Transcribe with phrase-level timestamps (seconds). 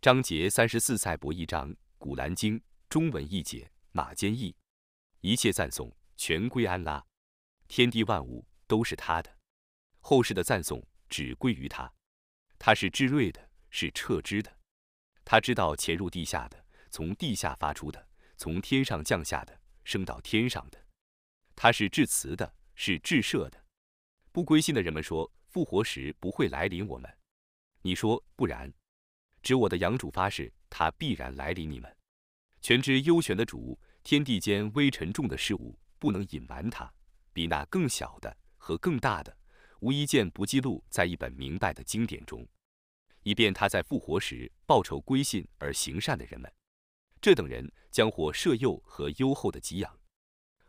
[0.00, 2.58] 章节三十四赛博一章，古兰经
[2.88, 4.56] 中文译解，马坚译。
[5.20, 7.04] 一切赞颂全归安拉，
[7.68, 9.30] 天地万物都是他的。
[10.00, 11.92] 后世的赞颂只归于他。
[12.58, 14.50] 他是至睿的，是彻知的。
[15.22, 18.08] 他知道潜入地下的，从地下发出的，
[18.38, 20.82] 从天上降下的，升到天上的。
[21.54, 23.66] 他是至慈的，是至赦的。
[24.32, 27.18] 不归信的人们说，复活时不会来临我们。
[27.82, 28.72] 你说不然。
[29.42, 31.94] 指我的养主发誓，他必然来临你们。
[32.60, 36.92] 全知幽玄的主，天地间微尘重的事物不能隐瞒他，
[37.32, 39.34] 比那更小的和更大的，
[39.80, 42.46] 无一件不记录在一本明白的经典中，
[43.22, 46.52] 以便他在复活时报仇归信而行善的人们。
[47.20, 49.98] 这等人将获赦宥和优厚的给养。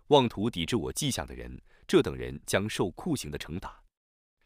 [0.07, 3.81] 妄图抵制我迹象的人，这等人将受酷刑的惩罚。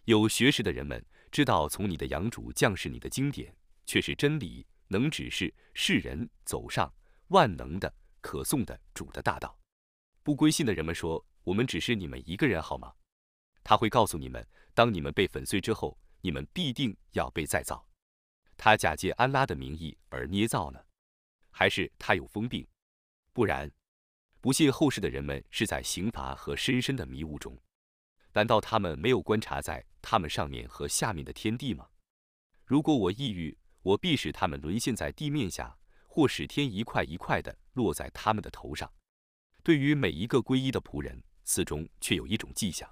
[0.06, 3.56] 有学识的人们知道，从你的养主降世你的经典。
[3.86, 6.94] 却是真理，能指示世人走上
[7.28, 9.58] 万能的、可颂的主的大道。
[10.24, 12.94] 不归信的人们说：“我们只是你们一个人，好吗？”
[13.64, 17.88] 他会告诉你们：当你们被粉碎之后，你们必定要被再造。
[18.58, 20.80] 他假借安拉的名义而捏造呢？
[21.52, 22.68] 还是他有疯病？
[23.34, 23.72] 不然，
[24.40, 27.58] 不信后世的人们是在刑罚和深深的迷雾中。
[28.34, 31.88] 难道他们没有观察在他们上面和下面的天地吗？
[32.66, 38.92] 如果我抑郁，我必使他们沦陷在地面下，或使天一块一块的落在他们的头上。
[39.62, 42.92] 对于每一个皈依的仆人，此中却有一种迹象，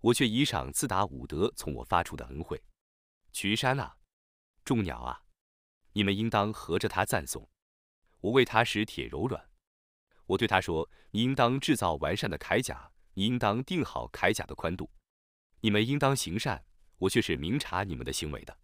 [0.00, 2.62] 我却以赏赐达伍德从我发出的恩惠。
[3.30, 3.94] 群山啊，
[4.64, 5.20] 众鸟啊，
[5.92, 7.46] 你们应当合着他赞颂。
[8.20, 9.50] 我为他使铁柔软。
[10.24, 14.90] 我对他说：你应当制造完善的铠甲，你应当定好铠甲的宽度。
[15.60, 16.64] 你们应当行善，
[16.96, 18.58] 我却是明察你们的行为的。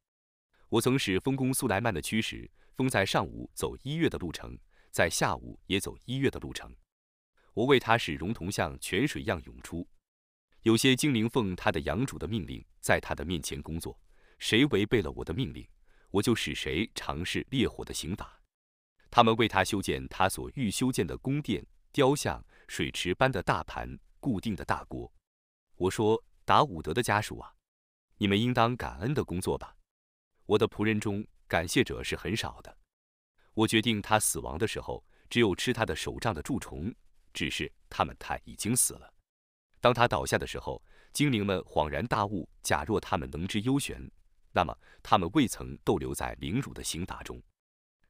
[0.72, 4.58] 我曾使风公苏莱曼的驱使，风在上午走一月的路程，
[4.90, 6.74] 在下午也走一月的路程。
[7.52, 9.86] 我为他使熔铜像泉水样涌出。
[10.62, 14.00] 有些精灵奉他的养主的命令，在他的面前工作。
[14.38, 15.68] 谁违背了我的命令，
[16.10, 18.40] 我就使谁尝试烈火的刑罚。
[19.10, 25.12] 他们为他修建他所欲修建的宫殿、雕像、水池般的大盘、固定的大锅。
[25.76, 27.52] 我说：达伍德的家属啊，
[28.16, 29.76] 你们应当感恩的工作吧。
[30.46, 32.76] 我的仆人中感谢者是很少的。
[33.54, 36.94] 我决定他死亡的时候，只有吃他的手杖的蛀虫，
[37.32, 39.12] 只是他们他已经死了。
[39.80, 40.82] 当他倒下的时候，
[41.12, 44.10] 精灵们恍然大悟，假若他们能知幽玄，
[44.52, 47.42] 那么他们未曾逗留在凌辱的刑罚中。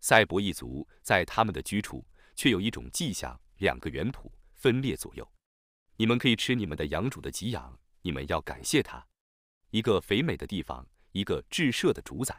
[0.01, 2.05] 赛博一族在他们的居处
[2.35, 5.29] 却有一种迹象：两个原谱分裂左右。
[5.97, 9.07] 你们可以吃你们的养主的给养，你们要感谢他。
[9.71, 10.87] 一个肥美的地方。
[11.13, 12.35] 一个至赦的主宰。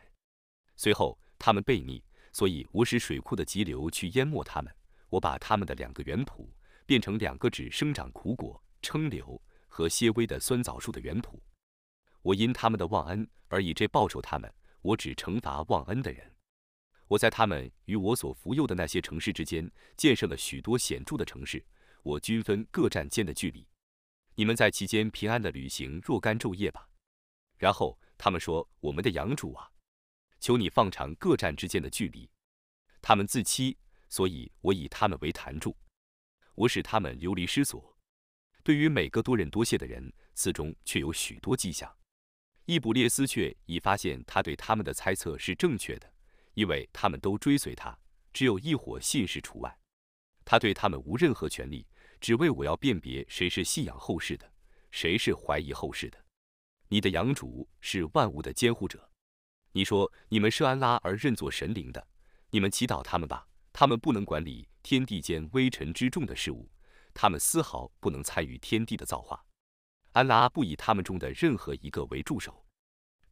[0.75, 4.75] 随后，他们悖逆，所以我使水库的急流去淹没他们。
[5.09, 6.47] 我把他们的两个原圃
[6.85, 11.39] 变成两个只生长苦果、称流和些微的酸枣树的原圃。
[12.23, 14.51] 我因他们的忘恩而以这报酬他们。
[14.81, 16.29] 我只惩罚忘恩的人。
[17.07, 21.63] 我在他们与我所服佑的那些城市之间建设了许多显著的城市。
[22.01, 23.65] 我均分各站间的距离。
[24.35, 26.89] 你们在其间平安的旅行若干昼夜吧。
[27.57, 27.97] 然后。
[28.17, 29.69] 他们说：“我们的养主啊，
[30.39, 32.29] 求你放长各站之间的距离。”
[33.01, 35.75] 他们自欺，所以我以他们为坛柱，
[36.55, 37.97] 我使他们流离失所。
[38.63, 41.93] 对于每个多忍多谢的人，此中却有许多迹象。
[42.65, 46.09] 伊卜列斯却已发现他对他们的猜测是正确的，
[46.53, 47.99] 因为他们都追随他，
[48.31, 49.77] 只有一伙信士除外。
[50.45, 51.85] 他对他们无任何权利，
[52.21, 54.49] 只为我要辨别谁是信仰后世的，
[54.91, 56.22] 谁是怀疑后世的。
[56.89, 59.09] 你的养主是万物的监护者。
[59.71, 62.07] 你说你们是安拉而认作神灵的，
[62.51, 63.47] 你们祈祷他们吧。
[63.71, 66.69] 他们不能管理天地间微尘之众的事物，
[67.11, 69.43] 他们丝毫不能参与天地的造化。
[70.11, 72.63] 安拉不以他们中的任何一个为助手，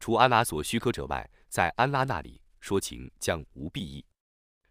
[0.00, 4.04] 除安拉所许可者外，在安拉那里说情将无裨益。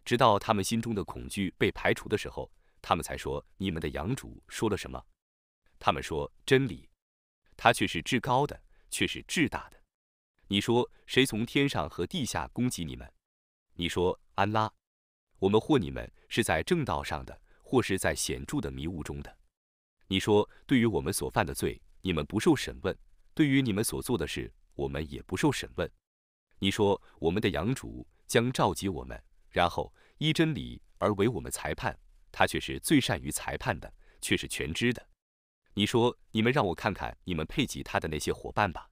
[0.04, 2.52] 直到他们心中的恐惧被排除的时候，
[2.82, 5.02] 他们才说：你们的养主说了什么？
[5.78, 6.90] 他们说真理，
[7.56, 8.60] 他却是至高的。
[8.92, 9.82] 却是至大的。
[10.46, 13.12] 你说谁从天上和地下攻击你们？
[13.74, 14.72] 你说安拉。
[15.40, 19.38] 我们或你们是在正道上的，或是在显著的迷雾中的。
[20.06, 22.94] 你说对于我们所犯的罪，你们不受审问；
[23.34, 25.90] 对于你们所做的事，我们也不受审问。
[26.58, 31.98] 你说我们的养主将召集我们，然后依真理而为我们裁判，
[32.30, 35.04] 他却是最善于裁判的，却是全知的。
[35.74, 38.90] 你说：“你们让我看看你们配给他的那些伙伴吧，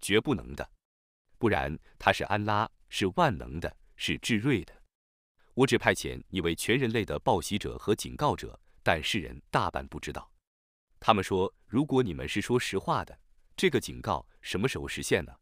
[0.00, 0.70] 绝不能的。
[1.38, 4.82] 不然，他是安拉，是万能的，是智睿的。
[5.54, 10.30] 我只派遣你为全人类的报喜者和警告者，但世人大半不知道。
[10.98, 13.18] 他们说，如果你们是说实话的，
[13.56, 15.32] 这个警告什么时候实现呢？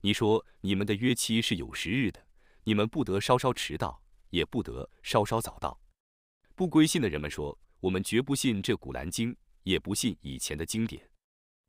[0.00, 2.26] 你说你们的约期是有时日的，
[2.64, 5.80] 你们不得稍稍迟到，也不得稍稍早到。
[6.54, 11.08] 不归信的人们说，我们绝不信这古兰经，也不信以前的经典。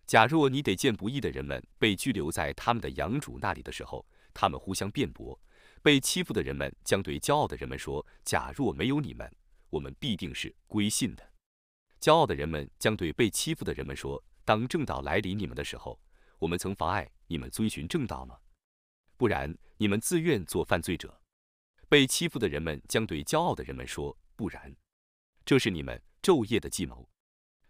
[0.05, 5.39] 假若你得见不义的人们被拘留在他们的养主那里的时候，他们互相辩驳。
[5.81, 9.31] 被欺负的人们将对骄傲的人们说：“假若没有你们，
[9.69, 11.31] 我们必定是归信的。”
[12.01, 16.01] 骄傲的人们将对被欺负的人们说：“当正道来临你们的时候，
[16.39, 18.39] 我们曾妨碍你们遵循正道吗？
[19.15, 21.21] 不然，你们自愿做犯罪者。”
[21.87, 24.75] 被欺负的人们将对骄傲的人们说：“不然，
[25.45, 27.09] 这是你们昼夜的计谋。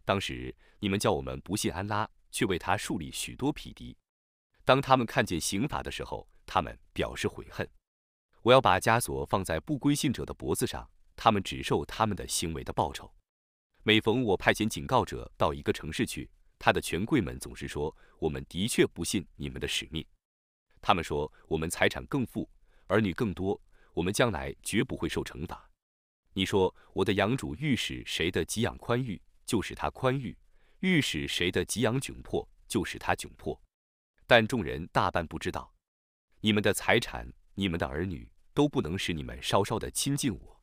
[0.09, 3.95] 当时你们叫我们不信安拉，却为他树立许多匹敌。
[4.65, 7.69] 当他们看见刑法的时候，他们表示悔恨。”
[8.41, 13.13] 我要把枷锁放在不归信者的脖子上，他们只受他们的行为的报酬。
[13.83, 16.27] 每逢我派遣警告者到一个城市去，
[16.57, 20.03] 他的权贵们总是说：“我们的确不信你们的使命。”
[20.81, 22.50] 他们说：“我们财产更富，
[22.88, 23.62] 儿女更多，
[23.94, 25.69] 我们将来绝不会受惩罚。”
[26.33, 30.36] 你说：“我的养主欲使谁的给养宽裕，就使他宽裕；
[30.81, 33.60] 欲使谁的给养窘迫，就使他窘迫。”
[34.28, 35.74] 但众人大半不知道，
[36.42, 37.34] 你们的财产。
[37.56, 40.62] 你们的儿女都不能使你们稍稍的亲近我，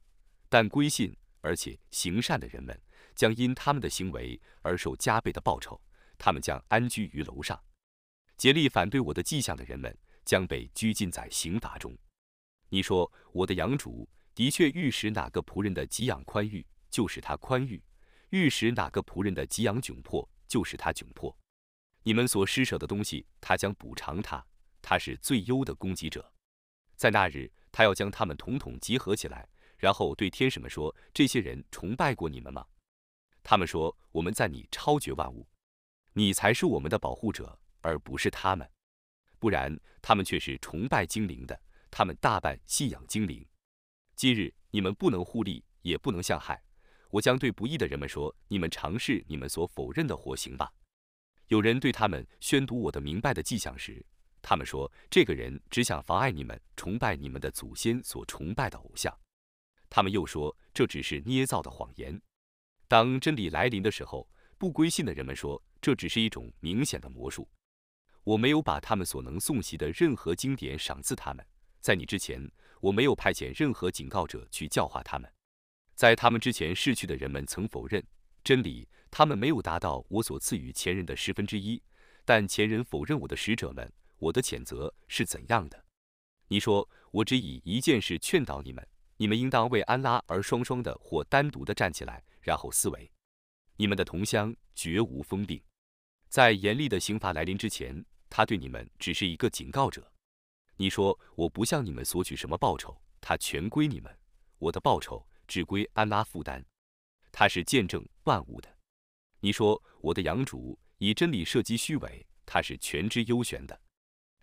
[0.48, 2.80] 但归信而且行善的人们
[3.14, 5.78] 将因他们的行为而受加倍的报酬，
[6.16, 7.62] 他们将安居于楼上。
[8.38, 9.94] 竭力反对我的迹象的人们
[10.24, 11.94] 将被拘禁在刑罚中。
[12.70, 17.78] 你说我的养主的确欲使哪个仆人的给养宽裕，就使他宽裕；
[18.36, 21.34] 欲使哪个仆人的给养窘迫，就使他窘迫。
[22.02, 24.44] 你们所施舍的东西，他将补偿他，
[24.82, 26.32] 他是最优的供给者。
[26.96, 29.48] 在那日，他要将他们统统集合起来，
[29.78, 32.66] 然后对天使们说：“这些人崇拜过你们吗？”
[33.42, 35.46] 他们说：“我们在你超绝万物，
[36.12, 38.70] 你才是我们的保护者，而不是他们。
[39.38, 41.60] 不然，他们却是崇拜精灵的，
[41.90, 43.46] 他们大半信仰精灵。
[44.14, 46.62] 今日你们不能互利，也不能相害。
[47.16, 50.70] 我将对不义的人们说：你们尝试你们所否认的火刑吧。
[51.46, 54.04] 有人对他们宣读我的明白的迹象时。”
[54.42, 59.12] 他们说，这个人只想妨碍你们崇拜你们的祖先所崇拜的偶像。
[59.88, 62.20] 他们又说，这只是捏造的谎言。
[62.86, 64.28] 当真理来临的时候，
[64.58, 67.48] 不归信的人们说，这只是一种明显的魔术。
[68.24, 71.44] 我没有把他们所能诵习的任何经典赏赐他们。
[71.80, 72.48] 在你之前，
[72.82, 75.32] 我没有派遣任何警告者去教化他们。
[75.96, 78.06] 在他们之前逝去的人们曾否认
[78.44, 81.82] 真理，他们没有达到我所赐予前人的十分之一。
[82.24, 83.92] 但前人否认我的使者们。
[84.18, 85.84] 我的谴责是怎样的？
[86.48, 88.86] 你说我只以一件事劝导你们：
[89.18, 93.10] 你们应当为安拉而双双的或单独的站起来，然后思维。
[93.76, 95.62] 你们的同乡绝无疯病，
[96.30, 100.10] 在严厉的刑罚来临之前，他对你们只是一个警告者。
[100.78, 104.18] 你说我不向你们索取什么报酬，他全归你们。
[104.58, 106.64] 我的报酬只归安拉负担，
[107.32, 108.76] 他是见证万物的。
[109.40, 113.80] 你说我的养主以真理射击虚伪，他是全知幽玄的。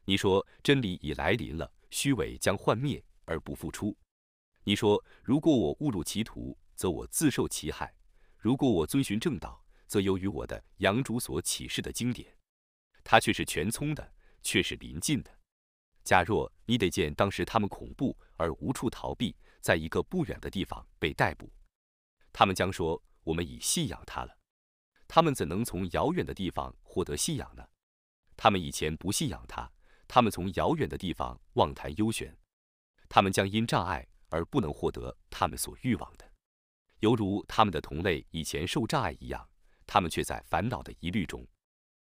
[0.06, 3.98] 你说真理已来临了，虚伪将幻灭而不复出。
[4.64, 7.88] 你说如果我误入歧途，则我自受其害；
[8.38, 12.38] 如果我遵循正道，则由于我的养主所启示的经典，
[13.04, 15.32] 他却是全聪的，却是临近的。
[16.04, 21.50] 假若你得见当时他们恐怖而无处逃避，在一个不远的地方被逮捕，
[22.34, 24.38] 他们将说：我们已信仰他了。
[25.08, 27.66] 他们怎能从遥远的地方获得信仰呢？
[28.36, 29.72] 他们以前不信仰他。
[30.06, 32.38] 他们从遥远的地方妄谈幽玄，
[33.08, 36.30] 他们将因障碍而不能获得他们所欲望的，
[37.00, 39.50] 犹如他们的同类以前受障碍一样，
[39.88, 41.48] 他们却在烦恼的疑虑中。